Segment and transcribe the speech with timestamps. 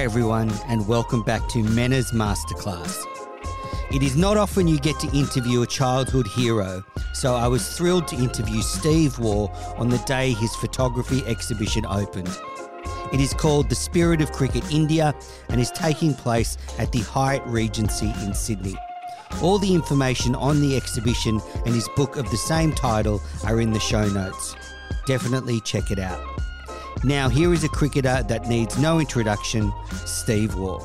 [0.00, 3.04] Hi, everyone, and welcome back to Menners Masterclass.
[3.94, 6.82] It is not often you get to interview a childhood hero,
[7.12, 12.34] so I was thrilled to interview Steve Waugh on the day his photography exhibition opened.
[13.12, 15.14] It is called The Spirit of Cricket India
[15.50, 18.76] and is taking place at the Hyatt Regency in Sydney.
[19.42, 23.70] All the information on the exhibition and his book of the same title are in
[23.70, 24.56] the show notes.
[25.04, 26.29] Definitely check it out.
[27.02, 29.72] Now, here is a cricketer that needs no introduction
[30.04, 30.80] Steve Waugh.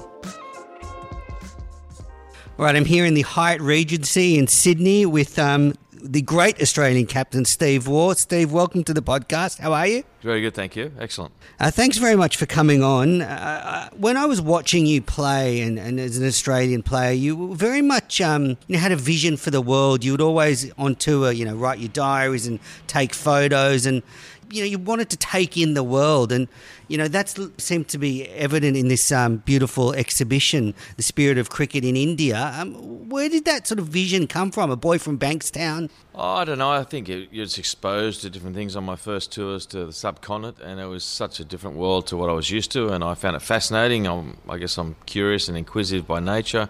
[2.57, 7.05] All right, I'm here in the Hyatt Regency in Sydney with um, the great Australian
[7.05, 8.13] captain, Steve Waugh.
[8.13, 9.59] Steve, welcome to the podcast.
[9.59, 10.03] How are you?
[10.21, 10.91] Very good, thank you.
[10.99, 11.33] Excellent.
[11.59, 13.21] Uh, thanks very much for coming on.
[13.21, 17.81] Uh, when I was watching you play, and, and, as an Australian player, you very
[17.81, 20.03] much um, you had a vision for the world.
[20.03, 24.01] You would always on tour, you know, write your diaries and take photos, and
[24.51, 26.47] you know, you wanted to take in the world, and
[26.87, 31.49] you know that seemed to be evident in this um, beautiful exhibition, "The Spirit of
[31.49, 34.71] Cricket in India." Um, where did that sort of vision come from?
[34.71, 35.89] A boy from Bankstown?
[36.13, 36.71] Oh, I don't know.
[36.71, 40.59] I think it, you're exposed to different things on my first tours to the subcontinent,
[40.59, 43.15] and it was such a different world to what I was used to, and I
[43.15, 44.07] found it fascinating.
[44.07, 46.69] I'm, I guess I'm curious and inquisitive by nature.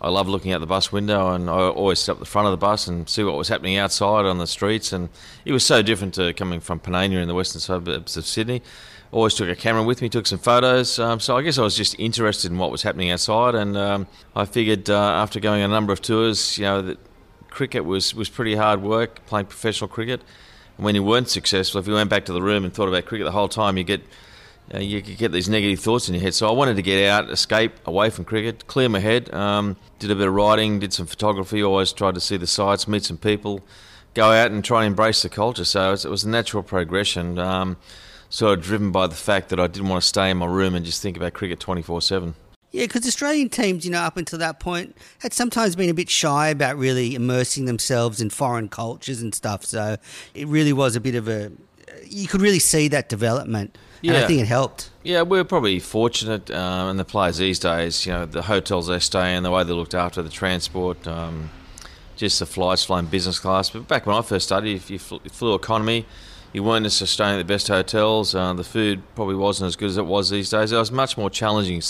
[0.00, 2.52] I love looking out the bus window, and I always sit up the front of
[2.52, 4.92] the bus and see what was happening outside on the streets.
[4.92, 5.10] And
[5.44, 8.62] it was so different to coming from Panania in the western suburbs of Sydney.
[9.12, 10.98] Always took a camera with me, took some photos.
[10.98, 14.06] Um, so I guess I was just interested in what was happening outside, and um,
[14.34, 16.98] I figured uh, after going a number of tours, you know, that
[17.50, 20.22] cricket was was pretty hard work playing professional cricket.
[20.76, 23.04] And when you weren't successful, if you went back to the room and thought about
[23.04, 24.02] cricket the whole time, you get
[24.74, 26.34] uh, you could get these negative thoughts in your head.
[26.34, 29.32] So I wanted to get out, escape away from cricket, clear my head.
[29.34, 31.62] Um, did a bit of writing, did some photography.
[31.62, 33.62] Always tried to see the sights, meet some people,
[34.14, 35.64] go out and try and embrace the culture.
[35.64, 37.38] So it was a natural progression.
[37.38, 37.76] Um,
[38.32, 40.76] sort of driven by the fact that I didn't want to stay in my room
[40.76, 42.34] and just think about cricket twenty four seven.
[42.70, 46.08] Yeah, because Australian teams, you know, up until that point, had sometimes been a bit
[46.08, 49.64] shy about really immersing themselves in foreign cultures and stuff.
[49.64, 49.96] So
[50.34, 51.50] it really was a bit of a.
[52.06, 53.76] You could really see that development.
[54.00, 54.14] Yeah.
[54.14, 54.90] And I think it helped.
[55.02, 58.98] Yeah, we're probably fortunate, um, and the players these days, you know, the hotels they
[58.98, 61.50] stay in, the way they looked after the transport, um,
[62.16, 63.70] just the flights flying business class.
[63.70, 66.06] But back when I first studied, if you flew economy,
[66.52, 68.34] you weren't necessarily staying at the best hotels.
[68.34, 70.70] Uh, the food probably wasn't as good as it was these days.
[70.70, 71.80] There was much more challenging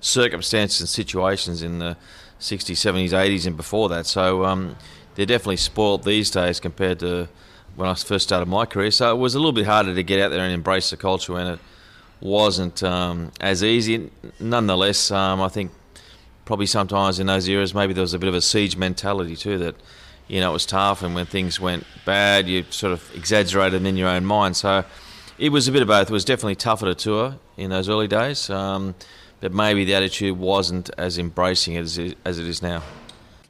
[0.00, 1.96] circumstances and situations in the
[2.40, 4.06] 60s, 70s, 80s, and before that.
[4.06, 4.76] So um,
[5.14, 7.28] they're definitely spoiled these days compared to
[7.76, 8.90] when I first started my career.
[8.90, 11.34] So it was a little bit harder to get out there and embrace the culture
[11.34, 11.60] when it
[12.20, 14.10] wasn't um, as easy.
[14.40, 15.70] Nonetheless, um, I think
[16.46, 19.58] probably sometimes in those eras maybe there was a bit of a siege mentality too
[19.58, 19.74] that
[20.28, 23.96] you know it was tough and when things went bad you sort of exaggerated in
[23.96, 24.56] your own mind.
[24.56, 24.84] So
[25.38, 26.08] it was a bit of both.
[26.08, 28.94] It was definitely tougher to tour in those early days, um,
[29.40, 32.82] but maybe the attitude wasn't as embracing as as it is now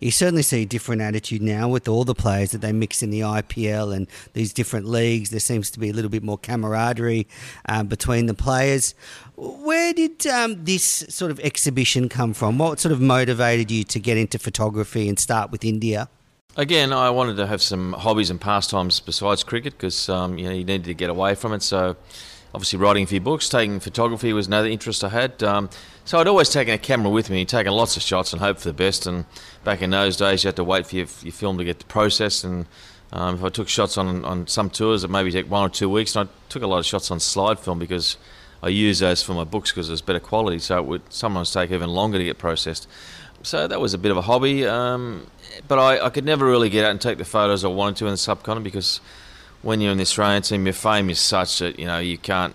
[0.00, 3.10] you certainly see a different attitude now with all the players that they mix in
[3.10, 5.30] the IPL and these different leagues.
[5.30, 7.26] There seems to be a little bit more camaraderie
[7.68, 8.94] um, between the players.
[9.36, 12.58] Where did um, this sort of exhibition come from?
[12.58, 16.08] What sort of motivated you to get into photography and start with India?
[16.58, 20.52] Again, I wanted to have some hobbies and pastimes besides cricket because um, you know
[20.52, 21.62] you needed to get away from it.
[21.62, 21.96] So
[22.54, 25.42] obviously writing a few books, taking photography was another interest I had.
[25.42, 25.70] Um,
[26.04, 28.68] so I'd always taken a camera with me, taken lots of shots and hope for
[28.68, 29.06] the best.
[29.06, 29.24] And
[29.64, 32.44] back in those days, you had to wait for your, your film to get processed.
[32.44, 32.66] And
[33.12, 35.88] um, if I took shots on, on some tours, it maybe take one or two
[35.90, 36.14] weeks.
[36.14, 38.16] And I took a lot of shots on slide film because
[38.62, 40.60] I use those for my books because it's better quality.
[40.60, 42.88] So it would sometimes take even longer to get processed.
[43.42, 44.66] So that was a bit of a hobby.
[44.66, 45.26] Um,
[45.68, 48.06] but I, I could never really get out and take the photos I wanted to
[48.06, 49.00] in the subcontinent because
[49.62, 52.54] when you're in the Australian team, your fame is such that you know you can't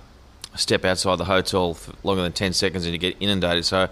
[0.56, 3.66] step outside the hotel for longer than ten seconds and you get inundated.
[3.66, 3.90] So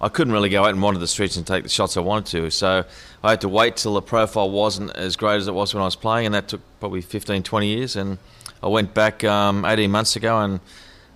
[0.00, 2.26] I couldn't really go out and wander the streets and take the shots I wanted
[2.26, 2.50] to.
[2.50, 2.84] So
[3.22, 5.86] I had to wait till the profile wasn't as great as it was when I
[5.86, 7.96] was playing, and that took probably 15, 20 years.
[7.96, 8.18] And
[8.62, 10.60] I went back um, 18 months ago and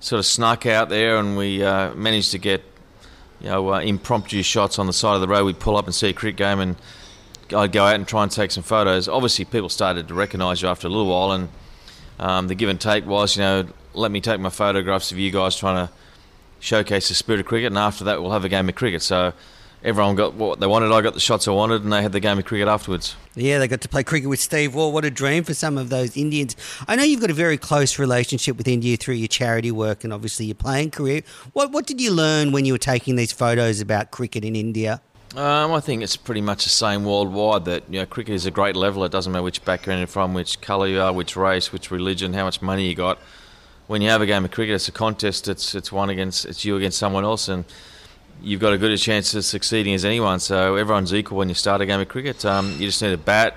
[0.00, 2.62] sort of snuck out there, and we uh, managed to get
[3.40, 5.44] you know uh, impromptu shots on the side of the road.
[5.44, 6.76] We'd pull up and see a cricket game, and
[7.54, 9.08] I'd go out and try and take some photos.
[9.08, 11.48] Obviously, people started to recognise you after a little while, and
[12.18, 15.30] um, the give and take was, you know, let me take my photographs of you
[15.30, 15.92] guys trying to
[16.60, 19.02] showcase the spirit of cricket, and after that, we'll have a game of cricket.
[19.02, 19.32] So
[19.84, 20.92] everyone got what they wanted.
[20.92, 23.16] I got the shots I wanted, and they had the game of cricket afterwards.
[23.34, 24.88] Yeah, they got to play cricket with Steve Waugh.
[24.88, 26.56] What a dream for some of those Indians.
[26.86, 30.12] I know you've got a very close relationship with India through your charity work and
[30.12, 31.22] obviously your playing career.
[31.52, 35.00] What what did you learn when you were taking these photos about cricket in India?
[35.34, 38.50] Um, I think it's pretty much the same worldwide that you know cricket is a
[38.50, 39.02] great level.
[39.04, 42.34] It doesn't matter which background you're from, which colour you are, which race, which religion,
[42.34, 43.18] how much money you got
[43.92, 45.48] when you have a game of cricket, it's a contest.
[45.48, 47.64] It's it's one against it's you against someone else, and
[48.40, 50.40] you've got a good a chance of succeeding as anyone.
[50.40, 52.44] So everyone's equal when you start a game of cricket.
[52.44, 53.56] Um, you just need a bat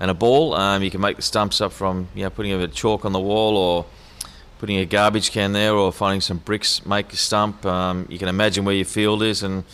[0.00, 0.54] and a ball.
[0.54, 3.04] Um, you can make the stumps up from you know putting a bit of chalk
[3.04, 3.86] on the wall or
[4.58, 7.66] putting a garbage can there or finding some bricks make a stump.
[7.66, 9.64] Um, you can imagine where your field is and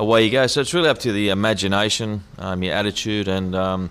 [0.00, 0.46] away you go.
[0.46, 3.90] So it's really up to the imagination, um, your attitude, and um,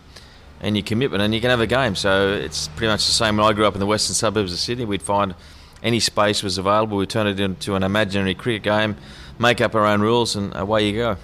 [0.60, 1.96] and your commitment, and you can have a game.
[1.96, 3.38] So it's pretty much the same.
[3.38, 5.36] When I grew up in the western suburbs of Sydney, we'd find
[5.82, 8.98] any space was available, we'd turn it into an imaginary cricket game,
[9.38, 11.18] make up our own rules, and away you go.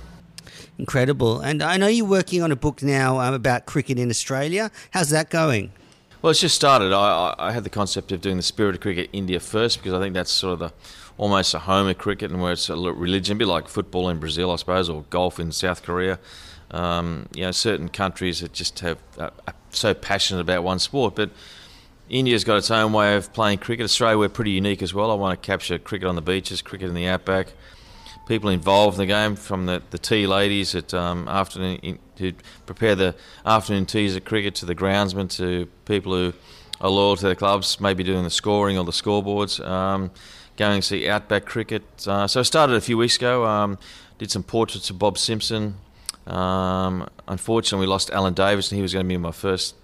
[0.77, 1.41] Incredible.
[1.41, 4.71] And I know you're working on a book now um, about cricket in Australia.
[4.91, 5.71] How's that going?
[6.21, 6.93] Well, it's just started.
[6.93, 9.99] I, I, had the concept of doing the spirit of cricket India first because I
[9.99, 10.73] think that's sort of the
[11.17, 14.19] almost a home of cricket and where it's a religion, a bit like football in
[14.19, 16.19] Brazil, I suppose, or golf in South Korea.
[16.71, 21.15] Um, you know, certain countries that just have uh, are so passionate about one sport,
[21.15, 21.29] but
[22.09, 23.83] India's got its own way of playing cricket.
[23.83, 25.11] Australia, we're pretty unique as well.
[25.11, 27.53] I want to capture cricket on the beaches, cricket in the outback.
[28.27, 32.33] People involved in the game, from the, the tea ladies at um, afternoon in, who
[32.65, 33.15] prepare the
[33.45, 36.33] afternoon teas at cricket to the groundsmen to people who
[36.81, 40.11] are loyal to their clubs, maybe doing the scoring or the scoreboards, um,
[40.57, 41.83] going to see outback cricket.
[42.07, 43.45] Uh, so I started a few weeks ago.
[43.45, 43.77] Um,
[44.17, 45.75] did some portraits of Bob Simpson,
[46.27, 49.75] um, unfortunately, we lost Alan Davidson, and he was going to be my first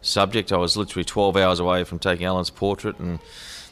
[0.00, 0.52] subject.
[0.52, 3.18] I was literally 12 hours away from taking Alan's portrait, and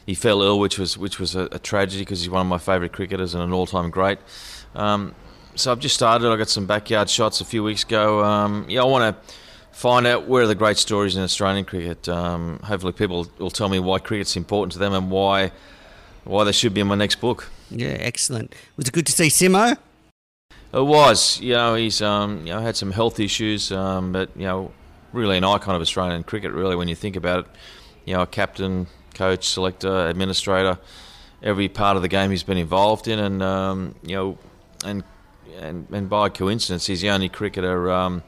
[0.05, 2.57] he fell ill, which was which was a, a tragedy because he's one of my
[2.57, 4.19] favourite cricketers and an all-time great.
[4.75, 5.15] Um,
[5.55, 6.29] so I've just started.
[6.29, 8.23] I got some backyard shots a few weeks ago.
[8.23, 9.33] Um, yeah, I want to
[9.71, 12.09] find out where are the great stories in Australian cricket.
[12.09, 15.51] Um, hopefully, people will tell me why cricket's important to them and why
[16.27, 17.49] why they should be in my next book.
[17.69, 18.53] Yeah, excellent.
[18.75, 19.77] Was it good to see Simo?
[20.73, 21.39] It was.
[21.39, 24.71] You know, he's um, you know had some health issues, um, but you know,
[25.13, 26.51] really an icon of Australian cricket.
[26.51, 27.45] Really, when you think about it,
[28.05, 30.77] you know, a captain, coach, selector, administrator,
[31.41, 34.37] every part of the game he's been involved in, and um, you know,
[34.85, 35.03] and
[35.59, 38.23] and and by coincidence, he's the only cricketer um,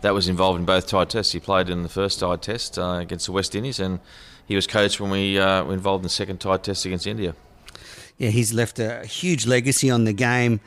[0.00, 1.32] that was involved in both tied tests.
[1.32, 4.00] He played in the first tied test uh, against the West Indies, and
[4.46, 7.34] he was coach when we uh, were involved in the second tie test against India.
[8.18, 10.60] Yeah, he's left a huge legacy on the game.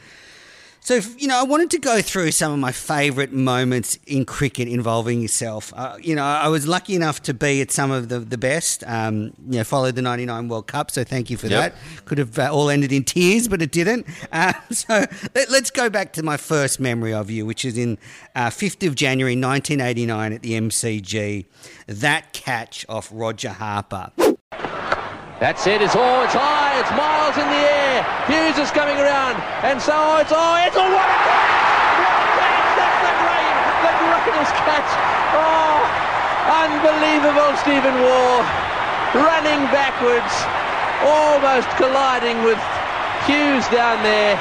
[0.86, 4.68] So, you know, I wanted to go through some of my favourite moments in cricket
[4.68, 5.74] involving yourself.
[5.76, 8.84] Uh, you know, I was lucky enough to be at some of the, the best,
[8.86, 11.74] um, you know, followed the 99 World Cup, so thank you for yep.
[11.74, 12.06] that.
[12.06, 14.06] Could have uh, all ended in tears, but it didn't.
[14.32, 17.98] Uh, so let, us go back to my first memory of you, which is in
[18.36, 21.46] 5th uh, of January 1989 at the MCG.
[21.88, 24.12] That catch off Roger Harper.
[25.40, 25.82] That's it.
[25.82, 26.24] It's all.
[26.26, 26.80] It's high.
[26.80, 27.85] It's miles in the air.
[28.28, 31.94] Hughes is coming around, and so oh, it's oh, it's a what a catch!
[32.02, 32.70] What a catch!
[32.74, 34.90] That's the great, the greatest catch.
[35.38, 35.78] Oh,
[36.66, 37.52] unbelievable!
[37.62, 38.66] Stephen Waugh
[39.14, 40.34] running backwards,
[41.06, 42.60] almost colliding with
[43.30, 44.36] Hughes down there,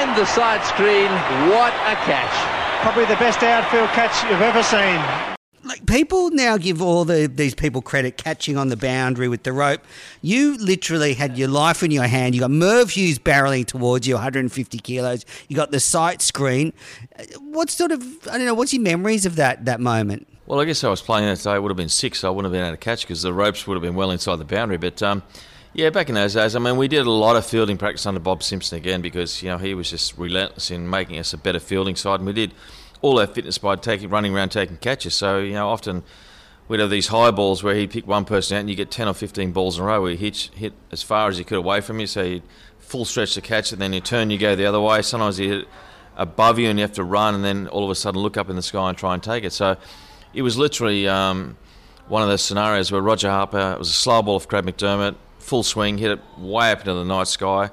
[0.00, 1.10] and the side screen.
[1.52, 2.34] What a catch!
[2.82, 7.54] Probably the best outfield catch you've ever seen like people now give all the these
[7.54, 9.80] people credit catching on the boundary with the rope.
[10.22, 12.34] You literally had your life in your hand.
[12.34, 15.24] You got Merv Hughes barreling towards you, 150 kilos.
[15.48, 16.72] You got the sight screen.
[17.40, 18.54] What sort of I don't know?
[18.54, 20.26] What's your memories of that that moment?
[20.46, 21.54] Well, I guess I was playing that day.
[21.54, 22.20] It would have been six.
[22.20, 24.10] So I wouldn't have been able to catch because the ropes would have been well
[24.10, 24.78] inside the boundary.
[24.78, 25.22] But um,
[25.74, 28.20] yeah, back in those days, I mean, we did a lot of fielding practice under
[28.20, 31.60] Bob Simpson again because you know he was just relentless in making us a better
[31.60, 32.54] fielding side, and we did
[33.00, 35.14] all our fitness by taking running around taking catches.
[35.14, 36.02] So you know, often
[36.68, 39.08] we'd have these high balls where he'd pick one person out and you get 10
[39.08, 41.58] or 15 balls in a row where he hit, hit as far as he could
[41.58, 42.06] away from you.
[42.06, 42.42] So he'd
[42.78, 45.02] full stretch to catch it, then you turn, you go the other way.
[45.02, 45.68] Sometimes he hit
[46.16, 48.50] above you and you have to run and then all of a sudden look up
[48.50, 49.52] in the sky and try and take it.
[49.52, 49.76] So
[50.34, 51.56] it was literally um,
[52.08, 55.14] one of those scenarios where Roger Harper, it was a slow ball of Craig McDermott,
[55.38, 57.70] full swing, hit it way up into the night sky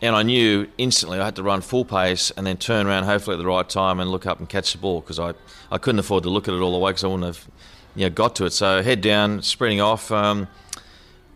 [0.00, 3.34] and I knew instantly I had to run full pace and then turn around, hopefully
[3.34, 5.34] at the right time, and look up and catch the ball because I,
[5.70, 7.48] I couldn't afford to look at it all the way because I wouldn't have
[7.94, 8.52] you know, got to it.
[8.52, 10.12] So head down, sprinting off.
[10.12, 10.46] Um,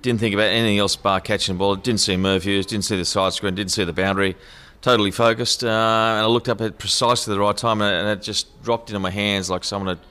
[0.03, 1.77] didn't think about anything else bar catching the ball.
[1.77, 4.37] Didn't see Merv didn't see the side screen, didn't see the boundary.
[4.81, 8.61] Totally focused, uh, and I looked up at precisely the right time, and it just
[8.65, 10.05] dropped into my hands like someone had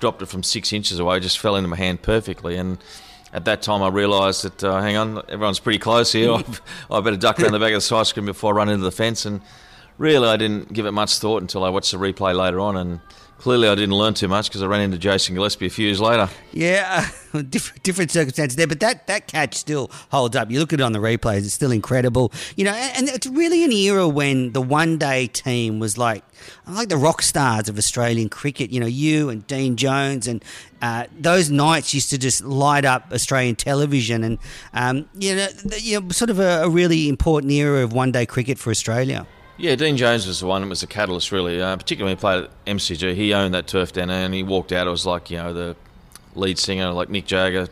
[0.00, 1.16] dropped it from six inches away.
[1.16, 2.76] It just fell into my hand perfectly, and
[3.32, 6.36] at that time I realised that uh, hang on, everyone's pretty close here.
[6.90, 8.92] I better duck around the back of the side screen before I run into the
[8.92, 9.26] fence.
[9.26, 9.40] And
[9.98, 13.00] really, I didn't give it much thought until I watched the replay later on, and
[13.38, 16.00] clearly I didn't learn too much because I ran into Jason Gillespie a few years
[16.00, 16.28] later.
[16.52, 17.08] Yeah,
[17.48, 20.50] different, different circumstances there, but that, that catch still holds up.
[20.50, 22.32] You look at it on the replays; it's still incredible.
[22.56, 26.24] You know, and, and it's really an era when the one day team was like
[26.66, 28.70] like the rock stars of Australian cricket.
[28.70, 30.44] You know, you and Dean Jones, and
[30.82, 34.38] uh, those nights used to just light up Australian television, and
[34.74, 38.26] um, you know, you know, sort of a, a really important era of one day
[38.26, 39.26] cricket for Australia.
[39.58, 41.60] Yeah, Dean Jones was the one that was the catalyst, really.
[41.60, 44.44] Uh, particularly when he played at MCG, he owned that turf down there, and he
[44.44, 44.86] walked out.
[44.86, 45.76] It was like you know the
[46.36, 47.66] lead singer, like Mick Jagger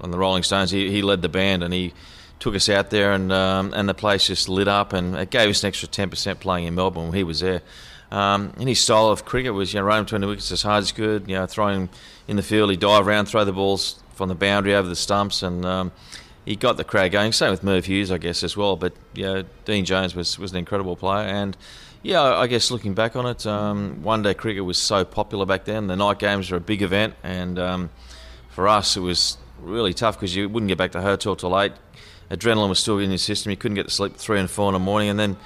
[0.00, 0.70] on the Rolling Stones.
[0.70, 1.92] He, he led the band, and he
[2.40, 5.50] took us out there, and um, and the place just lit up, and it gave
[5.50, 7.60] us an extra ten percent playing in Melbourne when he was there.
[8.10, 10.84] Um, and his style of cricket was you know running between the wickets as hard
[10.84, 11.90] as good, you know throwing
[12.26, 15.42] in the field, he dive around, throw the balls from the boundary over the stumps,
[15.42, 15.92] and um,
[16.46, 17.32] he got the crowd going.
[17.32, 18.76] Same with Merv Hughes, I guess, as well.
[18.76, 21.56] But yeah, Dean Jones was was an incredible player, and
[22.02, 25.64] yeah, I guess looking back on it, um, one day cricket was so popular back
[25.64, 25.88] then.
[25.88, 27.90] The night games were a big event, and um,
[28.48, 31.72] for us, it was really tough because you wouldn't get back to hotel till late.
[32.30, 33.50] Adrenaline was still in your system.
[33.50, 35.36] You couldn't get to sleep three and four in the morning, and then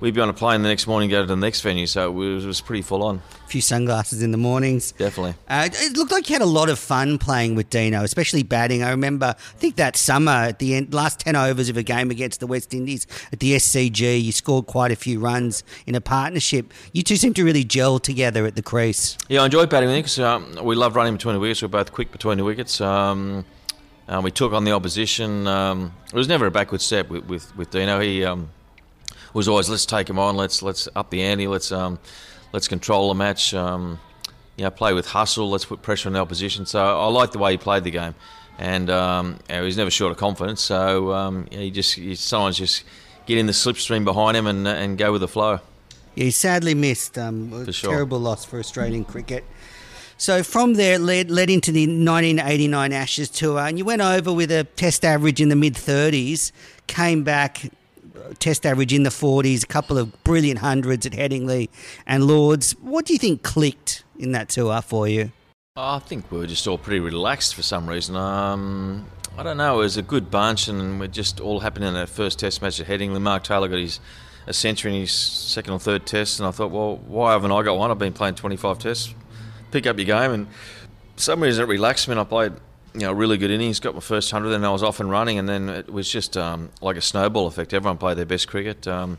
[0.00, 1.86] we'd be on a plane the next morning, go to the next venue.
[1.86, 3.22] So it was, it was pretty full on.
[3.44, 4.92] A few sunglasses in the mornings.
[4.92, 5.34] Definitely.
[5.48, 8.82] Uh, it looked like you had a lot of fun playing with Dino, especially batting.
[8.82, 12.10] I remember, I think that summer at the end, last 10 overs of a game
[12.10, 16.00] against the West Indies at the SCG, you scored quite a few runs in a
[16.00, 16.72] partnership.
[16.92, 19.16] You two seem to really gel together at the crease.
[19.28, 21.62] Yeah, I enjoyed batting with him because um, we love running between the wickets.
[21.62, 22.80] We're both quick between the wickets.
[22.80, 23.44] Um,
[24.08, 25.46] uh, we took on the opposition.
[25.46, 28.00] Um, it was never a backward step with, with, with Dino.
[28.00, 28.48] He um,
[29.34, 31.98] was always let's take him on, let's let's up the ante, let's um,
[32.52, 33.98] let's control the match, um,
[34.56, 36.66] you know, play with hustle, let's put pressure on the opposition.
[36.66, 38.14] So I like the way he played the game,
[38.58, 40.60] and um, know, he's never short of confidence.
[40.60, 42.84] So um, he just he, someone's just
[43.26, 45.60] get in the slipstream behind him and and go with the flow.
[46.14, 47.16] Yeah, he's sadly missed.
[47.16, 47.90] Um, For sure.
[47.90, 49.44] Terrible loss for Australian cricket.
[50.20, 54.50] So from there, led, led into the 1989 Ashes tour, and you went over with
[54.50, 56.50] a test average in the mid 30s,
[56.88, 57.70] came back,
[58.38, 61.68] test average in the 40s, a couple of brilliant hundreds at Headingley
[62.06, 62.72] and Lords.
[62.80, 65.32] What do you think clicked in that tour for you?
[65.76, 68.16] I think we were just all pretty relaxed for some reason.
[68.16, 69.06] Um,
[69.36, 69.76] I don't know.
[69.76, 72.80] It was a good bunch, and we're just all happening in that first Test match
[72.80, 73.20] at Headingley.
[73.20, 74.00] Mark Taylor got his
[74.48, 77.62] a century in his second or third Test, and I thought, well, why haven't I
[77.62, 77.90] got one?
[77.90, 79.14] I've been playing 25 Tests.
[79.70, 80.46] Pick up your game, and
[81.16, 82.12] some reason it relaxed me.
[82.12, 82.54] And I played,
[82.94, 83.80] you know, really good innings.
[83.80, 86.36] Got my first hundred, then I was off and running, and then it was just
[86.36, 87.72] um, like a snowball effect.
[87.74, 88.86] Everyone played their best cricket.
[88.86, 89.18] Um,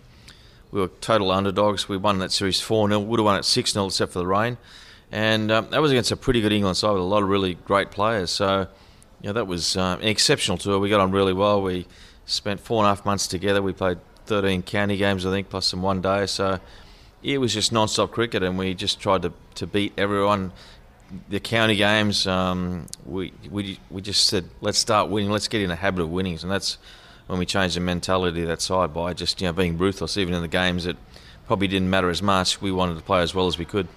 [0.71, 1.89] we were total underdogs.
[1.89, 2.99] We won that series 4 0.
[2.99, 4.57] Would have won it 6 0 except for the rain.
[5.11, 7.55] And um, that was against a pretty good England side with a lot of really
[7.55, 8.29] great players.
[8.29, 8.67] So,
[9.21, 10.77] you know, that was um, an exceptional tour.
[10.79, 11.61] We got on really well.
[11.61, 11.87] We
[12.25, 13.61] spent four and a half months together.
[13.61, 13.97] We played
[14.27, 16.27] 13 county games, I think, plus some one day.
[16.27, 16.59] So
[17.23, 20.51] it was just non stop cricket, and we just tried to, to beat everyone.
[21.29, 25.71] The county games, um, we, we, we just said, let's start winning, let's get in
[25.71, 26.37] a habit of winning.
[26.41, 26.77] And that's
[27.27, 30.33] when we changed the mentality of that side by just you know being ruthless, even
[30.33, 30.97] in the games that
[31.45, 32.61] probably didn't matter as much.
[32.61, 33.87] We wanted to play as well as we could.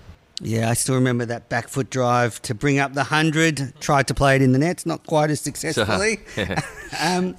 [0.40, 3.80] Yeah, I still remember that back foot drive to bring up the 100.
[3.80, 6.18] Tried to play it in the nets, not quite as successfully.
[7.00, 7.36] um,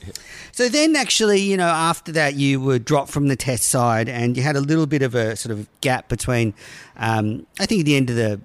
[0.52, 4.38] so then, actually, you know, after that, you were dropped from the test side and
[4.38, 6.54] you had a little bit of a sort of gap between,
[6.96, 8.40] um, I think, at the end of the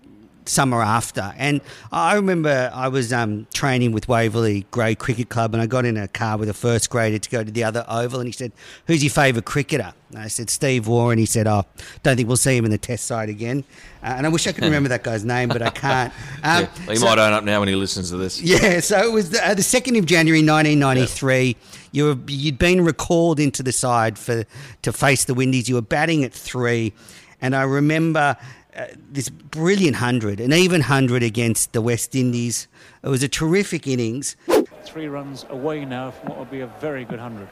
[0.48, 1.32] summer after.
[1.36, 1.60] And
[1.92, 5.96] I remember I was um, training with Waverley Grade Cricket Club and I got in
[5.96, 8.52] a car with a first grader to go to the other oval and he said,
[8.86, 9.92] Who's your favourite cricketer?
[10.10, 10.88] And I said, Steve.
[10.88, 11.64] And he said, Oh,
[12.02, 13.64] don't think we'll see him in the test side again.
[14.02, 16.12] Uh, and I wish I could remember that guy's name, but I can't.
[16.40, 18.40] Um, yeah, he so- might own up now when he listens to this.
[18.42, 21.56] yeah, so it was the, uh, the 2nd of January 1993.
[21.90, 24.44] You were, you'd been recalled into the side for
[24.82, 25.68] to face the Windies.
[25.68, 26.92] You were batting at three.
[27.40, 28.36] And I remember
[28.78, 32.68] uh, this brilliant 100, an even 100 against the West Indies.
[33.02, 34.36] It was a terrific innings.
[34.84, 37.48] Three runs away now from what would be a very good hundred.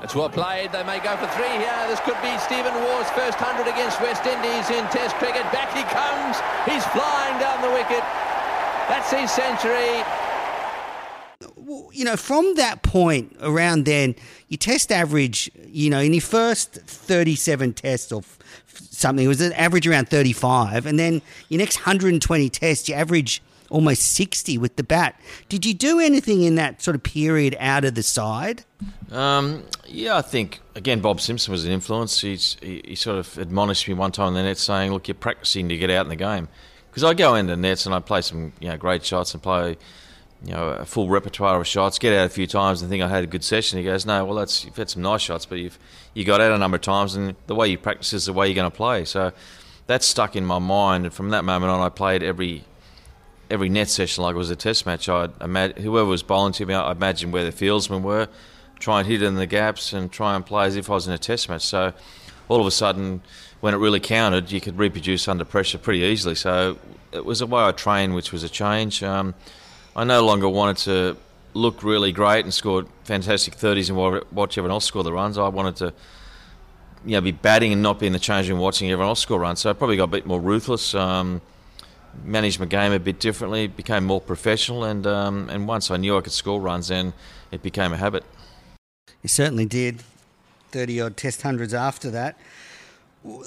[0.00, 0.72] It's well played.
[0.72, 1.84] They may go for three here.
[1.88, 5.44] This could be Stephen Waugh's first hundred against West Indies in Test cricket.
[5.52, 6.40] Back he comes.
[6.64, 8.00] He's flying down the wicket.
[8.88, 10.00] That's his century.
[11.98, 14.14] You know, from that point around then,
[14.48, 18.38] your test average, you know, in your first 37 tests or f-
[18.68, 20.86] something, it was an average around 35.
[20.86, 25.20] And then your next 120 tests, you average almost 60 with the bat.
[25.48, 28.64] Did you do anything in that sort of period out of the side?
[29.10, 32.20] Um, yeah, I think again Bob Simpson was an influence.
[32.20, 35.16] He's, he, he sort of admonished me one time in the net, saying, "Look, you're
[35.16, 36.48] practicing to get out in the game."
[36.90, 39.76] Because I go into nets and I play some you know great shots and play
[40.44, 43.08] you know a full repertoire of shots, get out a few times and think I
[43.08, 43.78] had a good session.
[43.78, 45.78] He goes, "No, well that's you've had some nice shots, but you've
[46.14, 48.46] you got out a number of times, and the way you practice is the way
[48.46, 49.32] you're going to play." So
[49.88, 52.64] that stuck in my mind, and from that moment on, I played every
[53.50, 55.08] every net session like it was a test match.
[55.08, 58.28] Imagine whoever was bowling to me, I'd imagine where the fieldsmen were,
[58.78, 61.12] try and hit in the gaps, and try and play as if I was in
[61.12, 61.62] a test match.
[61.62, 61.92] So
[62.48, 63.22] all of a sudden,
[63.60, 66.34] when it really counted, you could reproduce under pressure pretty easily.
[66.34, 66.78] So
[67.12, 69.02] it was a way I trained, which was a change.
[69.02, 69.34] Um,
[69.98, 71.16] I no longer wanted to
[71.54, 75.36] look really great and score fantastic 30s and watch everyone else score the runs.
[75.36, 75.92] I wanted to
[77.04, 79.40] you know, be batting and not be in the change room watching everyone else score
[79.40, 79.58] runs.
[79.58, 80.94] So I probably got a bit more ruthless.
[80.94, 81.40] Um,
[82.22, 86.16] managed my game a bit differently, became more professional, and um, and once I knew
[86.16, 87.12] I could score runs, then
[87.50, 88.22] it became a habit.
[89.22, 90.04] You certainly did.
[90.70, 92.38] Thirty odd Test hundreds after that.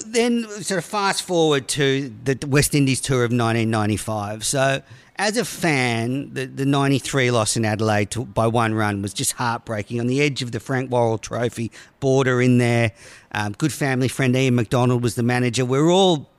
[0.06, 4.44] Then sort of fast forward to the West Indies tour of 1995.
[4.44, 4.82] So
[5.16, 9.32] as a fan, the, the 93 loss in Adelaide to, by one run was just
[9.32, 10.00] heartbreaking.
[10.00, 11.70] On the edge of the Frank Worrell Trophy,
[12.00, 12.92] border in there.
[13.32, 15.64] Um, good family friend Ian McDonald was the manager.
[15.64, 16.31] We are all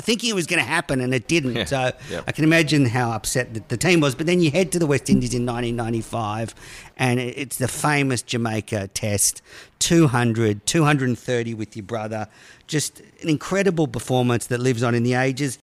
[0.00, 1.54] thinking it was going to happen and it didn't.
[1.54, 2.24] Yeah, so yep.
[2.26, 4.14] I can imagine how upset the, the, team was.
[4.14, 6.54] But then you head to the West Indies in 1995
[6.96, 9.42] and it's the famous Jamaica test
[9.78, 12.28] 200, 230 with your brother.
[12.66, 15.58] Just an incredible performance that lives on in the ages.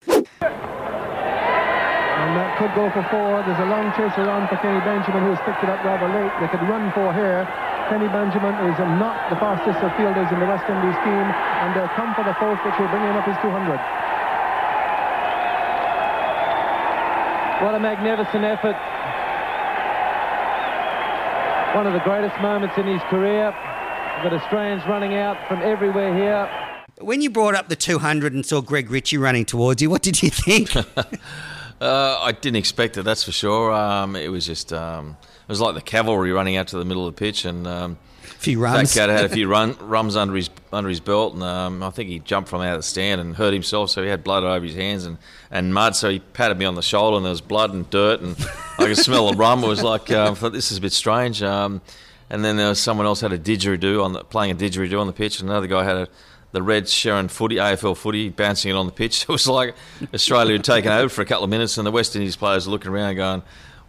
[2.22, 3.42] And that could go for four.
[3.42, 6.32] There's a long chase around for Kenny Benjamin, who's picked it up rather late.
[6.40, 7.48] They could run four here.
[7.92, 11.92] Kenny Benjamin is not the fastest of fielders in the West Indies team, and they'll
[11.92, 13.52] come for the fourth, which will bring him up his 200.
[17.60, 18.80] What a magnificent effort.
[21.76, 23.52] One of the greatest moments in his career.
[23.52, 26.48] We've got Australians running out from everywhere here.
[26.98, 30.22] When you brought up the 200 and saw Greg Ritchie running towards you, what did
[30.22, 30.74] you think?
[30.76, 30.82] uh,
[31.82, 33.70] I didn't expect it, that's for sure.
[33.70, 37.06] Um, it was just, um, it was like the cavalry running out to the middle
[37.06, 37.98] of the pitch, and um,
[38.42, 38.94] few rums.
[38.94, 41.90] That cat had a few run, rums under his under his belt, and um, I
[41.90, 44.44] think he jumped from out of the stand and hurt himself, so he had blood
[44.44, 45.18] over his hands and,
[45.50, 45.96] and mud.
[45.96, 48.36] So he patted me on the shoulder, and there was blood and dirt, and
[48.78, 49.64] I could smell the rum.
[49.64, 51.42] It was like um, I thought this is a bit strange.
[51.42, 51.80] Um,
[52.30, 55.06] and then there was someone else had a didgeridoo on the, playing a didgeridoo on
[55.06, 56.08] the pitch, and another guy had a
[56.52, 59.22] the red Sherrin footy, AFL footy, bouncing it on the pitch.
[59.28, 59.74] It was like
[60.12, 62.72] Australia had taken over for a couple of minutes, and the West Indies players were
[62.72, 63.42] looking around going,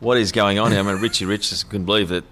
[0.04, 2.24] "What is going on here?" I mean, Richie Rich couldn't believe that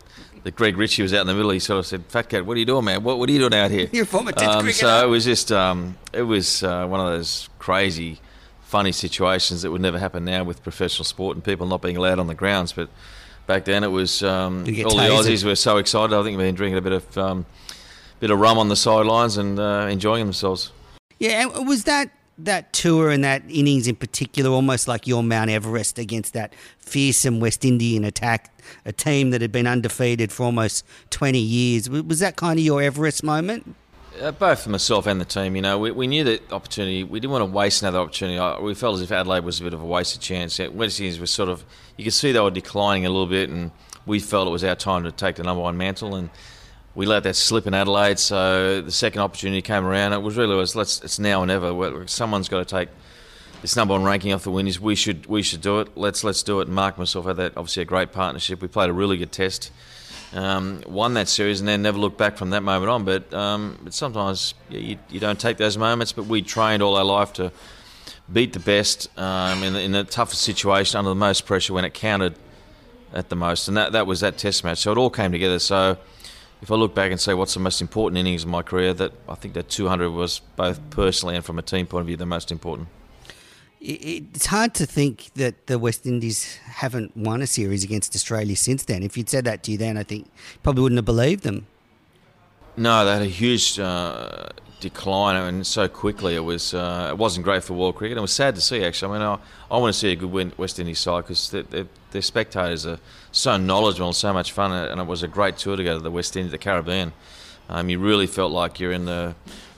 [0.43, 1.51] that Greg Ritchie was out in the middle.
[1.51, 3.03] He sort of said, "Fat cat, what are you doing, man?
[3.03, 5.51] What, what are you doing out here?" You're former Test um, So it was just,
[5.51, 8.19] um, it was uh, one of those crazy,
[8.61, 12.19] funny situations that would never happen now with professional sport and people not being allowed
[12.19, 12.73] on the grounds.
[12.73, 12.89] But
[13.47, 16.15] back then, it was um, all the Aussies were so excited.
[16.15, 17.45] I think they've been drinking a bit of, um,
[18.19, 20.71] bit of rum on the sidelines and uh, enjoying themselves.
[21.19, 22.09] Yeah, and was that
[22.45, 27.39] that tour and that innings in particular, almost like your Mount Everest against that fearsome
[27.39, 28.51] West Indian attack,
[28.85, 31.89] a team that had been undefeated for almost 20 years.
[31.89, 33.75] Was that kind of your Everest moment?
[34.19, 37.03] Uh, both for myself and the team, you know, we, we knew that opportunity.
[37.03, 38.61] We didn't want to waste another opportunity.
[38.61, 40.59] We felt as if Adelaide was a bit of a wasted chance.
[40.59, 41.63] West Indies was sort of,
[41.97, 43.71] you could see they were declining a little bit, and
[44.05, 46.15] we felt it was our time to take the number one mantle.
[46.15, 46.29] And
[46.93, 48.19] we let that slip in Adelaide.
[48.19, 50.13] So the second opportunity came around.
[50.13, 52.07] It was really was let's it's now or never.
[52.07, 52.89] Someone's got to take
[53.61, 54.79] this number one ranking off the Windies.
[54.79, 55.95] We should we should do it.
[55.95, 56.67] Let's let's do it.
[56.67, 58.61] And Mark myself had that obviously a great partnership.
[58.61, 59.71] We played a really good test.
[60.33, 63.03] Um, won that series and then never looked back from that moment on.
[63.03, 66.13] But, um, but sometimes you, you, don't take those moments.
[66.13, 67.51] But we trained all our life to
[68.31, 71.83] beat the best um, in, the, in the toughest situation under the most pressure when
[71.83, 72.35] it counted
[73.13, 73.67] at the most.
[73.67, 74.77] And that, that was that test match.
[74.77, 75.59] So it all came together.
[75.59, 75.97] So
[76.61, 79.13] if I look back and say what's the most important innings of my career, that
[79.27, 82.25] I think that 200 was both personally and from a team point of view the
[82.25, 82.87] most important.
[83.83, 88.83] It's hard to think that the West Indies haven't won a series against Australia since
[88.83, 89.01] then.
[89.01, 90.29] If you'd said that to you then, I think
[90.61, 91.65] probably wouldn't have believed them.
[92.77, 94.49] No, they had a huge uh,
[94.81, 96.75] decline, and so quickly it was.
[96.75, 98.17] Uh, it wasn't great for world cricket.
[98.17, 99.15] It was sad to see, actually.
[99.15, 99.39] I mean, I,
[99.75, 102.99] I want to see a good West Indies side because their spectators are
[103.31, 106.03] so knowledgeable and so much fun, and it was a great tour to go to
[106.03, 107.13] the West Indies, the Caribbean.
[107.69, 109.35] Um, you really felt like you're in the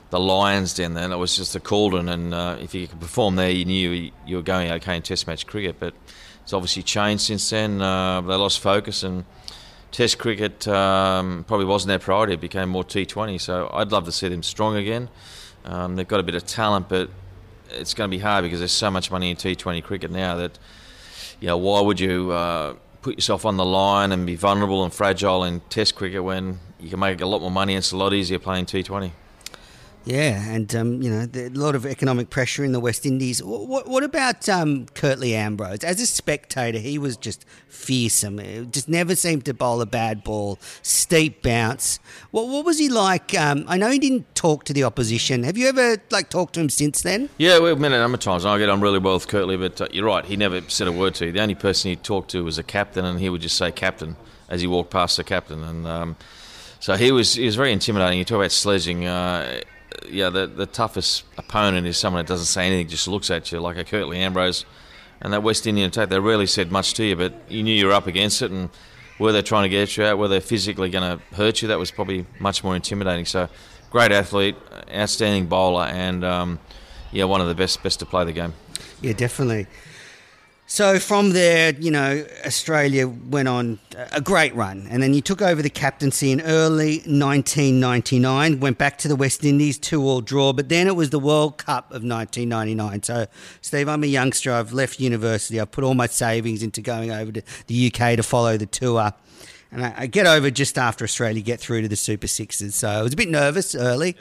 [0.10, 1.12] the Lions Den then.
[1.12, 4.36] It was just a cauldron, and uh, if you could perform there, you knew you
[4.36, 5.78] were going okay in Test match cricket.
[5.80, 5.96] But
[6.44, 7.82] it's obviously changed since then.
[7.82, 9.26] Uh, they lost focus, and
[9.92, 12.34] Test cricket um, probably wasn't their priority.
[12.34, 13.40] It became more T20.
[13.40, 15.10] So I'd love to see them strong again.
[15.66, 17.10] Um, they've got a bit of talent, but
[17.70, 20.58] it's going to be hard because there's so much money in T20 cricket now that,
[21.40, 24.94] you know, why would you uh, put yourself on the line and be vulnerable and
[24.94, 27.98] fragile in Test cricket when you can make a lot more money and it's a
[27.98, 29.12] lot easier playing T20?
[30.06, 33.42] Yeah, and um, you know, a lot of economic pressure in the West Indies.
[33.42, 35.84] What, what about um, Curtly Ambrose?
[35.84, 38.40] As a spectator, he was just fearsome.
[38.40, 40.60] It just never seemed to bowl a bad ball.
[40.82, 42.00] Steep bounce.
[42.32, 43.34] What, what was he like?
[43.34, 45.44] Um, I know he didn't talk to the opposition.
[45.44, 47.30] Have you ever like talked to him since then?
[47.38, 48.46] Yeah, we've met a number of times.
[48.46, 50.26] I get on really well with Curtly, but uh, you're right.
[50.26, 51.32] He never said a word to you.
[51.32, 54.18] The only person he talked to was a captain, and he would just say "captain"
[54.50, 55.88] as he walked past the captain, and.
[55.88, 56.16] Um,
[56.80, 58.20] so he was he was very intimidating.
[58.20, 59.06] You talk about sledging.
[59.08, 59.62] Uh,
[60.10, 63.60] yeah, the the toughest opponent is someone that doesn't say anything, just looks at you
[63.60, 64.66] like a Curtly Ambrose.
[65.22, 67.86] And that West Indian attack, they rarely said much to you, but you knew you
[67.86, 68.70] were up against it, and
[69.20, 71.80] were they trying to get you out, were they physically going to hurt you, that
[71.80, 73.26] was probably much more intimidating.
[73.26, 73.48] So,
[73.90, 74.58] great athlete,
[74.94, 76.60] outstanding bowler, and um,
[77.12, 78.54] yeah, one of the best best to play the game.
[79.02, 79.68] Yeah, definitely.
[80.74, 83.78] So from there, you know, Australia went on
[84.12, 88.60] a great run, and then you took over the captaincy in early 1999.
[88.60, 91.92] Went back to the West Indies, two-all draw, but then it was the World Cup
[91.92, 93.04] of 1999.
[93.04, 93.28] So,
[93.62, 94.52] Steve, I'm a youngster.
[94.52, 95.60] I've left university.
[95.60, 99.14] I've put all my savings into going over to the UK to follow the tour,
[99.72, 102.74] and I, I get over just after Australia get through to the Super Sixes.
[102.74, 104.18] So I was a bit nervous early,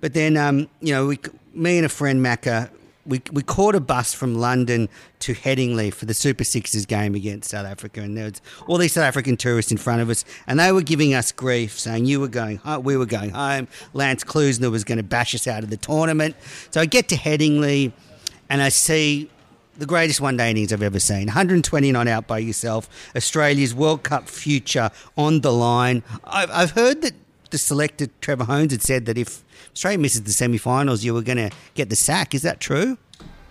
[0.00, 1.18] but then, um, you know, we,
[1.52, 2.70] me and a friend Macca
[3.06, 4.88] we, we caught a bus from London
[5.20, 8.92] to Headingley for the Super Sixes game against South Africa, and there was all these
[8.92, 12.20] South African tourists in front of us, and they were giving us grief, saying you
[12.20, 13.68] were going, home, we were going home.
[13.92, 16.36] Lance Klusener was going to bash us out of the tournament.
[16.70, 17.92] So I get to Headingley,
[18.50, 19.30] and I see
[19.78, 21.26] the greatest one day innings I've ever seen.
[21.26, 22.88] 129 out by yourself.
[23.14, 26.02] Australia's World Cup future on the line.
[26.24, 27.14] I've, I've heard that
[27.50, 31.38] the selected Trevor Hohns had said that if Australia misses the semi-finals, you were going
[31.38, 32.34] to get the sack.
[32.34, 32.98] Is that true?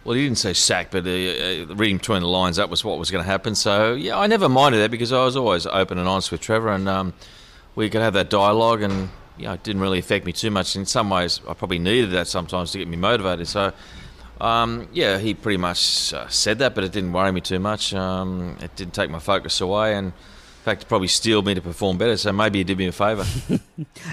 [0.03, 2.99] Well, he didn't say sack, but uh, uh, reading between the lines, that was what
[2.99, 3.55] was going to happen.
[3.55, 6.69] So, yeah, I never minded that because I was always open and honest with Trevor,
[6.69, 7.13] and um,
[7.73, 10.75] we could have that dialogue, and you know, it didn't really affect me too much.
[10.75, 13.47] In some ways, I probably needed that sometimes to get me motivated.
[13.47, 13.73] So,
[14.39, 17.93] um, yeah, he pretty much uh, said that, but it didn't worry me too much.
[17.95, 20.13] Um, it didn't take my focus away, and
[20.65, 22.17] fact, it probably steeled me to perform better.
[22.17, 23.25] So maybe he did me a favour.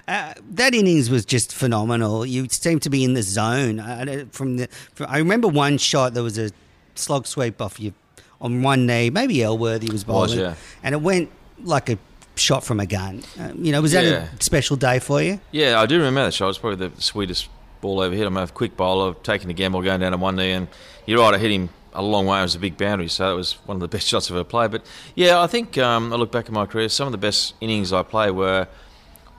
[0.09, 2.27] uh, that innings was just phenomenal.
[2.27, 3.81] You seemed to be in the zone.
[3.81, 6.15] Uh, from the, from, I remember one shot.
[6.15, 6.51] There was a
[6.95, 7.95] slog sweep off you
[8.41, 9.11] on one knee.
[9.11, 10.55] Maybe Elworthy was bowling, was, yeah.
[10.83, 11.31] and it went
[11.63, 11.99] like a
[12.37, 13.23] shot from a gun.
[13.41, 14.29] Uh, you know, was that yeah.
[14.39, 15.41] a special day for you?
[15.51, 16.45] Yeah, I do remember that shot.
[16.45, 17.49] It was probably the sweetest
[17.81, 18.27] ball ever hit.
[18.27, 20.69] I'm a quick bowler, taking a gamble, going down on one knee, and
[21.07, 21.35] you're right.
[21.35, 22.39] I hit him a long way.
[22.39, 24.45] It was a big boundary, so it was one of the best shots I've ever
[24.45, 24.71] played.
[24.71, 26.89] But yeah, I think um, I look back at my career.
[26.89, 28.69] Some of the best innings I played were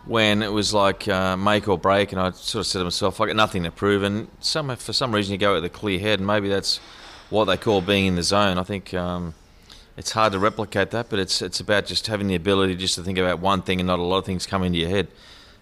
[0.05, 3.21] when it was like uh, make or break, and I sort of said to myself,
[3.21, 4.03] I got nothing to prove.
[4.03, 6.77] And some for some reason you go with a clear head, and maybe that's
[7.29, 8.57] what they call being in the zone.
[8.57, 8.93] I think.
[8.93, 9.35] Um,
[9.95, 13.03] it's hard to replicate that, but it's it's about just having the ability just to
[13.03, 15.07] think about one thing and not a lot of things come into your head.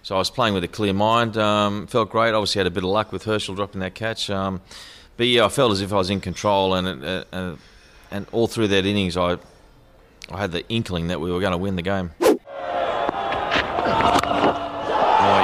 [0.02, 1.36] So I was playing with a clear mind.
[1.36, 2.34] Um, felt great.
[2.34, 4.30] Obviously had a bit of luck with Herschelle dropping that catch.
[4.30, 4.60] Um,
[5.16, 7.56] but yeah, I felt as if I was in control, and uh, uh,
[8.10, 9.38] and all through that innings, I
[10.30, 12.12] I had the inkling that we were going to win the game.
[12.20, 12.38] Oh,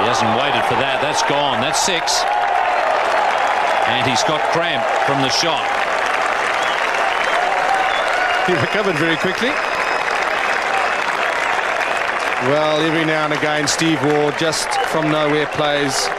[0.01, 0.99] he hasn't waited for that.
[1.01, 1.61] That's gone.
[1.61, 2.23] That's six.
[3.87, 5.65] And he's got cramp from the shot.
[8.47, 9.51] He recovered very quickly.
[12.49, 16.09] Well, every now and again, Steve Waugh just from nowhere plays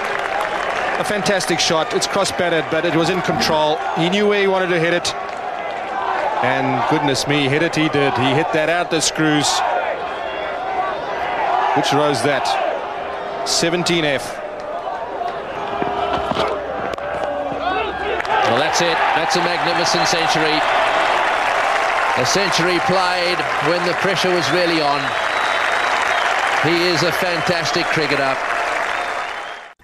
[1.00, 1.94] a fantastic shot.
[1.94, 3.78] It's cross-batted, but it was in control.
[3.96, 5.14] He knew where he wanted to hit it.
[6.44, 8.12] And goodness me, hit it he did.
[8.20, 9.48] He hit that out the screws.
[11.72, 12.44] Which rose that?
[13.48, 14.20] 17F.
[18.44, 18.98] Well, that's it.
[19.16, 20.60] That's a magnificent century.
[22.20, 23.40] A century played
[23.72, 25.00] when the pressure was really on.
[26.60, 28.36] He is a fantastic cricketer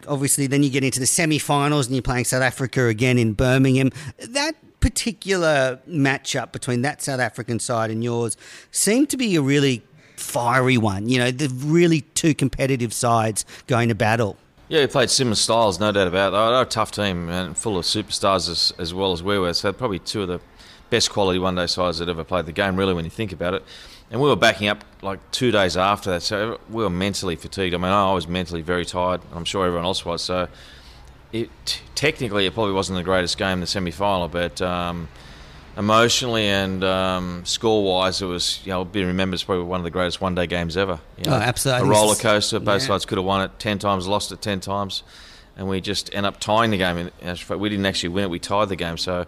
[0.06, 3.90] obviously, then you get into the semi-finals and you're playing South Africa again in Birmingham.
[4.18, 8.36] That particular matchup between that South African side and yours
[8.70, 9.82] seemed to be a really
[10.16, 11.08] fiery one.
[11.08, 14.36] You know, the really two competitive sides going to battle.
[14.68, 16.32] Yeah, we played similar styles, no doubt about it.
[16.32, 19.54] They're a tough team and full of superstars as, as well as we were.
[19.54, 20.40] So probably two of the
[20.90, 22.76] best quality one-day sides that ever played the game.
[22.76, 23.64] Really, when you think about it,
[24.10, 27.74] and we were backing up like two days after that, so we were mentally fatigued.
[27.74, 29.20] I mean, I was mentally very tired.
[29.34, 30.22] I'm sure everyone else was.
[30.22, 30.48] So,
[31.32, 31.50] it
[31.94, 35.08] technically it probably wasn't the greatest game, the semi-final, but um,
[35.76, 39.90] emotionally and um, score-wise, it was you know be remembered as probably one of the
[39.90, 40.98] greatest one-day games ever.
[41.18, 41.88] You know, Oh, absolutely.
[41.88, 42.58] A roller coaster.
[42.58, 42.88] Both Yeah.
[42.88, 45.02] sides could have won it ten times, lost it ten times,
[45.56, 46.96] and we just end up tying the game.
[46.96, 48.96] In actual fact, we didn't actually win it; we tied the game.
[48.98, 49.26] So.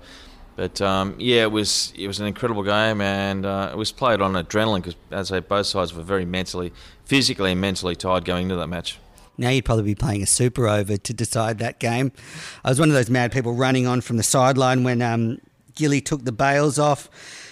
[0.58, 4.20] But um, yeah, it was it was an incredible game, and uh, it was played
[4.20, 6.72] on adrenaline because, as I say, both sides were very mentally,
[7.04, 8.98] physically, and mentally tired going into that match.
[9.36, 12.10] Now you'd probably be playing a super over to decide that game.
[12.64, 15.40] I was one of those mad people running on from the sideline when um,
[15.76, 17.08] Gilly took the bails off.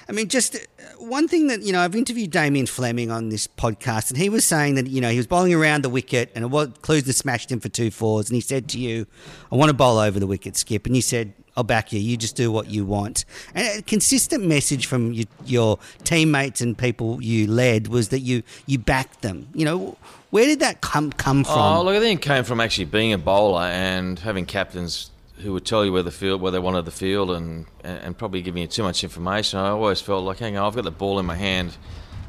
[0.09, 0.59] I mean, just uh,
[0.99, 4.45] one thing that, you know, I've interviewed Damien Fleming on this podcast, and he was
[4.45, 6.71] saying that, you know, he was bowling around the wicket and it was,
[7.17, 9.07] smashed him for two fours, and he said to you,
[9.53, 10.87] I want to bowl over the wicket, Skip.
[10.87, 12.01] And you said, I'll back you.
[12.01, 13.25] You just do what you want.
[13.55, 18.43] And a consistent message from your, your teammates and people you led was that you,
[18.67, 19.49] you backed them.
[19.55, 19.97] You know,
[20.31, 21.59] where did that come, come from?
[21.59, 25.53] Oh, look, I think it came from actually being a bowler and having captains who
[25.53, 28.63] would tell you where the field, where they wanted the field, and and probably giving
[28.63, 29.59] you too much information.
[29.59, 31.77] I always felt like, hang on, I've got the ball in my hand.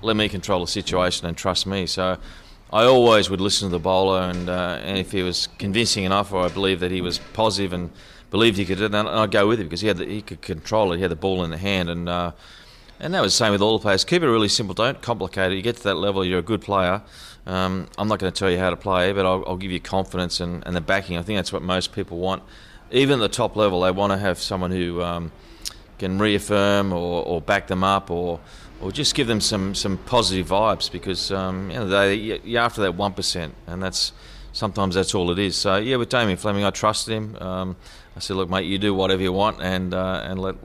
[0.02, 1.86] Let me control the situation and trust me.
[1.86, 2.18] So.
[2.70, 6.34] I always would listen to the bowler, and, uh, and if he was convincing enough,
[6.34, 7.92] or I believed that he was positive and
[8.30, 10.22] believed he could do it, then I'd go with him because he had the, he
[10.22, 10.98] could control it.
[10.98, 12.32] He had the ball in the hand, and uh,
[13.00, 14.04] and that was the same with all the players.
[14.04, 14.74] Keep it really simple.
[14.74, 15.56] Don't complicate it.
[15.56, 17.02] You get to that level, you're a good player.
[17.46, 19.80] Um, I'm not going to tell you how to play, but I'll, I'll give you
[19.80, 21.18] confidence and, and the backing.
[21.18, 22.44] I think that's what most people want.
[22.92, 25.32] Even at the top level, they want to have someone who um,
[26.00, 28.40] can reaffirm or, or back them up or
[28.82, 32.82] or just give them some, some positive vibes because um, you know, they, you're after
[32.82, 34.13] that 1%, and that's
[34.58, 35.56] sometimes that's all it is.
[35.56, 37.36] So, yeah, with Damien Fleming, I trusted him.
[37.38, 37.76] Um,
[38.15, 40.56] I said, look, mate, you do whatever you want and, uh, and let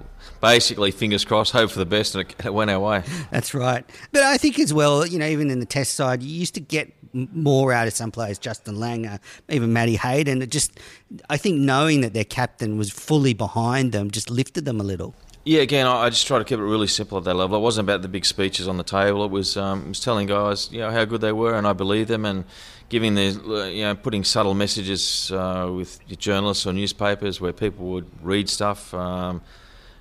[0.40, 3.02] basically, fingers crossed, hope for the best, and it, it went our way.
[3.31, 3.85] That's right.
[4.11, 6.61] But I think as well, you know, even in the test side, you used to
[6.61, 9.18] get more out of some players, Justin Langer,
[9.50, 10.40] even Matty Hayden.
[10.40, 10.81] It just,
[11.28, 15.14] I think knowing that their captain was fully behind them just lifted them a little.
[15.44, 17.59] Yeah, again, I I just try to keep it really simple at that level.
[17.59, 19.24] It wasn't about the big speeches on the table.
[19.24, 21.72] It was, um, it was telling guys, you know, how good they were, and I
[21.72, 22.44] believe them, and
[22.92, 27.87] giving the, uh, you know, putting subtle messages uh, with journalists or newspapers where people
[27.87, 28.92] would read stuff.
[28.92, 29.40] Um,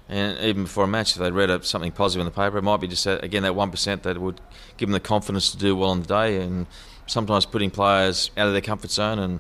[0.10, 2.82] and even before a match, if they read something positive in the paper, it might
[2.82, 4.42] be just that, again that one percent that would
[4.76, 6.68] give them the confidence to do well on the day, and
[7.08, 9.40] sometimes putting players out of their comfort zone, and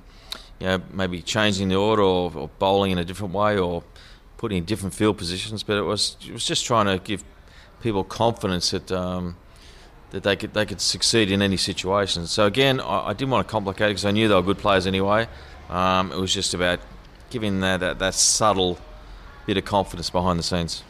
[0.61, 3.83] you know maybe changing the order or, or bowling in a different way or
[4.37, 5.61] putting in different field positions.
[5.61, 7.21] But it was it was just trying to give
[7.81, 8.89] people confidence that.
[8.93, 9.35] Um,
[10.11, 12.27] that they could they could succeed in any situation.
[12.27, 14.59] So again, I, I didn't want to complicate it because I knew they were good
[14.59, 15.27] players anyway.
[15.69, 16.79] Um, it was just about
[17.29, 18.77] giving that, that that subtle
[19.45, 20.83] bit of confidence behind the scenes.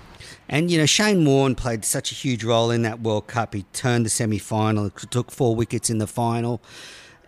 [0.49, 3.53] And, you know, Shane Warne played such a huge role in that World Cup.
[3.53, 6.61] He turned the semi final, took four wickets in the final.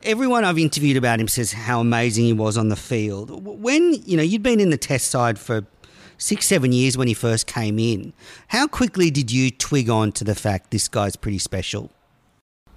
[0.03, 3.29] Everyone I've interviewed about him says how amazing he was on the field.
[3.45, 5.65] When, you know, you'd been in the test side for
[6.23, 8.13] six, seven years when he first came in,
[8.47, 11.91] how quickly did you twig on to the fact this guy's pretty special?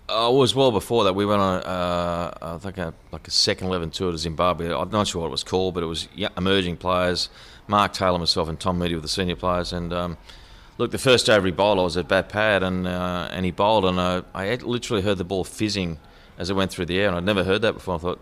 [0.08, 1.14] Uh, it was well before that.
[1.14, 4.72] We went on, uh, I think, a, like a second 11 tour to Zimbabwe.
[4.72, 7.28] I'm not sure what it was called, but it was emerging players.
[7.68, 9.72] Mark Taylor, myself, and Tom Moody were the senior players.
[9.72, 10.16] And um,
[10.78, 13.84] look, the first he bowled, I was at bat pad, and uh, and he bowled,
[13.84, 15.98] and uh, I literally heard the ball fizzing
[16.38, 17.96] as it went through the air, and I'd never heard that before.
[17.96, 18.20] I thought,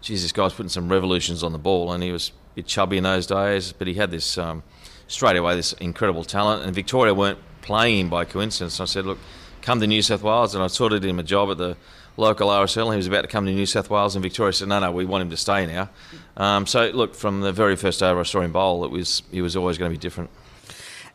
[0.00, 2.98] geez, this guy's putting some revolutions on the ball, and he was a bit chubby
[2.98, 4.62] in those days, but he had this um,
[5.08, 6.64] straight away this incredible talent.
[6.64, 8.74] And Victoria weren't playing him by coincidence.
[8.74, 9.18] So I said, look,
[9.62, 11.76] come to New South Wales, and I sorted him a job at the
[12.16, 12.84] local RSL.
[12.84, 14.92] And he was about to come to New South Wales, and Victoria said, no, no,
[14.92, 15.90] we want him to stay now.
[16.36, 19.42] Um, so look, from the very first over I saw him bowl, it was he
[19.42, 20.30] was always going to be different.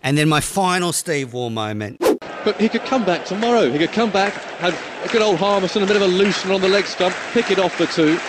[0.03, 1.99] And then my final Steve Waugh moment.
[1.99, 3.71] But he could come back tomorrow.
[3.71, 6.61] He could come back, have a good old Harmison, a bit of a loosener on
[6.61, 8.19] the leg stump, pick it off for two.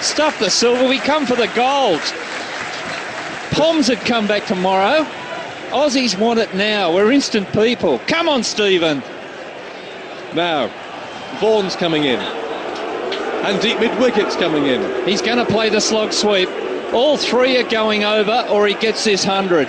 [0.00, 2.00] Stuff the silver, we come for the gold.
[3.52, 5.04] Poms had come back tomorrow.
[5.70, 6.94] Aussies want it now.
[6.94, 7.98] We're instant people.
[8.06, 9.02] Come on, Stephen.
[10.34, 10.70] Now,
[11.40, 12.20] Vaughan's coming in.
[12.20, 15.06] And deep mid wicket's coming in.
[15.06, 16.48] He's going to play the slog sweep.
[16.92, 19.68] All three are going over, or he gets this 100.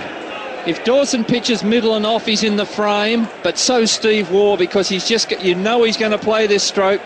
[0.68, 4.90] If Dawson pitches middle and off, he's in the frame, but so Steve Waugh because
[4.90, 7.02] he's just, you know he's going to play this stroke.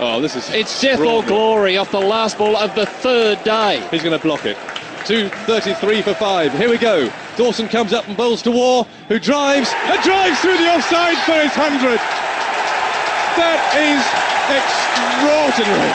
[0.00, 0.48] Oh, this is.
[0.48, 3.86] It's death or glory off the last ball of the third day.
[3.90, 4.56] He's going to block it.
[5.04, 6.56] 2.33 for five.
[6.56, 7.12] Here we go.
[7.36, 11.36] Dawson comes up and bowls to Waugh, who drives and drives through the offside for
[11.36, 12.00] his 100.
[13.36, 14.00] That is
[14.48, 15.92] extraordinary.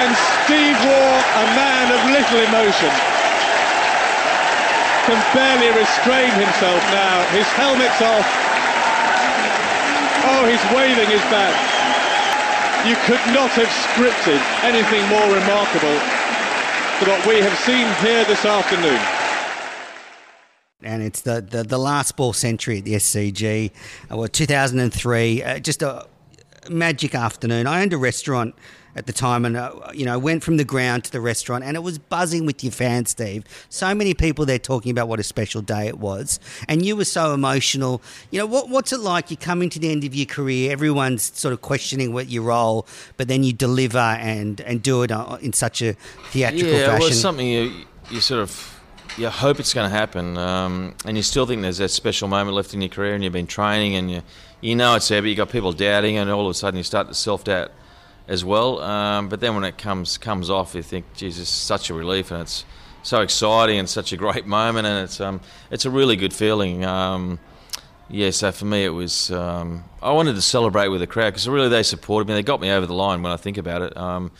[0.00, 0.16] And
[0.48, 2.92] Steve Waugh, a man of little emotion,
[5.04, 7.20] can barely restrain himself now.
[7.36, 8.49] His helmet's off.
[10.22, 11.54] Oh, he's waving his bat.
[12.86, 15.98] You could not have scripted anything more remarkable.
[17.00, 19.00] than what we have seen here this afternoon.
[20.82, 23.70] and it's the, the, the last ball century at the SCG.
[24.10, 26.06] Uh, well, 2003, uh, just a
[26.68, 27.66] magic afternoon.
[27.66, 28.54] I owned a restaurant
[28.96, 31.76] at the time and, uh, you know, went from the ground to the restaurant and
[31.76, 33.44] it was buzzing with your fans, Steve.
[33.68, 36.40] So many people there talking about what a special day it was.
[36.68, 38.02] And you were so emotional.
[38.30, 39.30] You know, what, what's it like?
[39.30, 42.86] You're coming to the end of your career, everyone's sort of questioning what your role,
[43.16, 45.92] but then you deliver and, and do it uh, in such a
[46.30, 46.98] theatrical yeah, fashion.
[46.98, 47.72] well, it's something you,
[48.10, 48.79] you sort of
[49.16, 52.56] you hope it's going to happen, um, and you still think there's that special moment
[52.56, 54.22] left in your career, and you've been training, and you
[54.60, 56.84] you know it's there, but you got people doubting, and all of a sudden you
[56.84, 57.72] start to self doubt
[58.28, 58.80] as well.
[58.80, 62.42] Um, but then when it comes comes off, you think, Jesus, such a relief, and
[62.42, 62.64] it's
[63.02, 66.84] so exciting and such a great moment, and it's um, it's a really good feeling.
[66.84, 67.38] Um,
[68.08, 71.48] yeah, so for me, it was um, I wanted to celebrate with the crowd because
[71.48, 72.34] really they supported me.
[72.34, 73.96] They got me over the line when I think about it.
[73.96, 74.32] Um,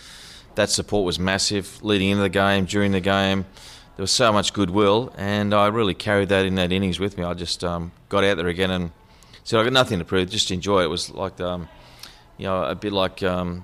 [0.57, 3.47] that support was massive leading into the game, during the game.
[4.01, 7.25] There was so much goodwill, and I really carried that in that innings with me.
[7.25, 8.93] I just um, got out there again and
[9.45, 11.69] said, "I've got nothing to prove, just enjoy it." Was like, um,
[12.39, 13.63] you know, a bit like um,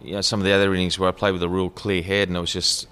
[0.00, 2.28] you know some of the other innings where I played with a real clear head,
[2.28, 2.84] and it was just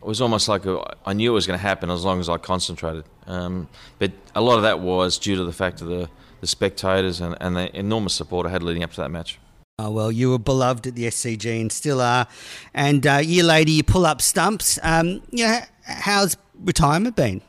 [0.00, 2.30] it was almost like a, I knew it was going to happen as long as
[2.30, 3.04] I concentrated.
[3.26, 6.08] Um, but a lot of that was due to the fact of the,
[6.40, 9.38] the spectators and, and the enormous support I had leading up to that match.
[9.78, 12.28] Oh, well, you were beloved at the SCG and still are.
[12.74, 14.78] And uh, year later, you pull up stumps.
[14.82, 17.40] Um, know, how's retirement been?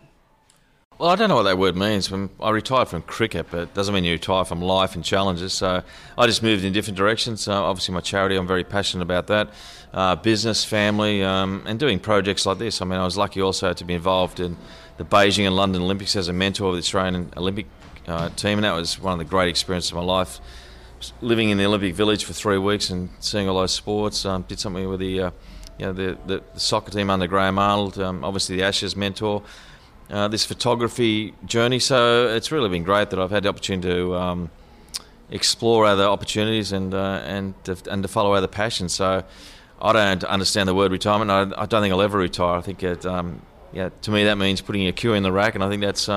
[0.97, 2.13] Well, I don't know what that word means.
[2.39, 5.51] I retired from cricket, but it doesn't mean you retire from life and challenges.
[5.51, 5.83] So
[6.17, 7.45] I just moved in different directions.
[7.45, 9.49] Uh, obviously, my charity, I'm very passionate about that.
[9.91, 12.81] Uh, business, family, um, and doing projects like this.
[12.81, 14.55] I mean, I was lucky also to be involved in
[14.95, 17.65] the Beijing and London Olympics as a mentor of the Australian Olympic
[18.07, 20.39] uh, team, and that was one of the great experiences of my life.
[21.21, 24.25] Living in the Olympic Village for three weeks and seeing all those sports.
[24.25, 25.31] Um, did something with the, uh,
[25.77, 27.99] you know, the, the, soccer team under Graham Arnold.
[27.99, 29.43] Um, obviously, the Ashes mentor.
[30.09, 31.79] Uh, this photography journey.
[31.79, 34.49] So it's really been great that I've had the opportunity to um,
[35.31, 38.93] explore other opportunities and uh, and to, and to follow other passions.
[38.93, 39.23] So
[39.81, 41.31] I don't understand the word retirement.
[41.31, 42.57] I, I don't think I'll ever retire.
[42.57, 45.55] I think it, um, yeah, to me that means putting your cue in the rack,
[45.55, 46.07] and I think that's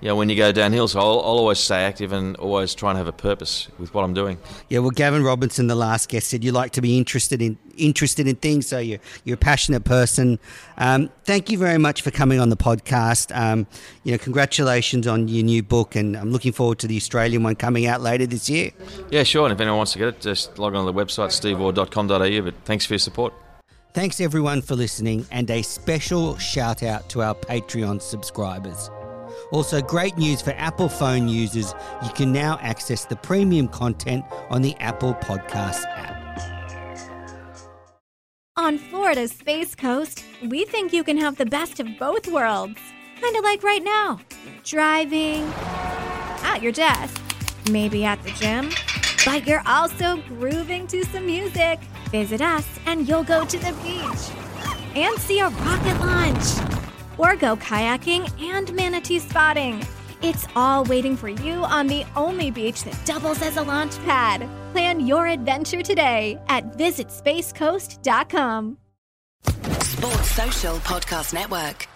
[0.00, 0.88] yeah, when you go downhill.
[0.88, 4.04] So I'll, I'll, always stay active and always try and have a purpose with what
[4.04, 4.38] I'm doing.
[4.68, 8.26] Yeah, well, Gavin Robinson, the last guest, said you like to be interested in interested
[8.26, 8.66] in things.
[8.66, 10.38] So you're you're a passionate person.
[10.76, 13.34] Um, thank you very much for coming on the podcast.
[13.34, 13.66] Um,
[14.04, 17.56] you know, congratulations on your new book, and I'm looking forward to the Australian one
[17.56, 18.72] coming out later this year.
[19.10, 19.46] Yeah, sure.
[19.46, 22.40] And if anyone wants to get it, just log on to the website stevewaugh.com.au.
[22.42, 23.32] But thanks for your support.
[23.94, 28.90] Thanks everyone for listening, and a special shout out to our Patreon subscribers.
[29.52, 34.62] Also, great news for Apple phone users you can now access the premium content on
[34.62, 36.16] the Apple Podcast app.
[38.56, 42.80] On Florida's Space Coast, we think you can have the best of both worlds.
[43.20, 44.20] Kind of like right now
[44.64, 45.44] driving,
[46.42, 47.20] at your desk,
[47.70, 48.70] maybe at the gym,
[49.24, 51.78] but you're also grooving to some music.
[52.10, 57.56] Visit us and you'll go to the beach and see a rocket launch or go
[57.56, 59.84] kayaking and manatee spotting.
[60.22, 64.48] It's all waiting for you on the only beach that doubles as a launch pad.
[64.72, 68.78] Plan your adventure today at visitspacecoast.com.
[69.82, 71.86] Sports Social Podcast Network.